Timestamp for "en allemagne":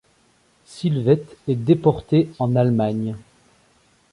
2.39-3.15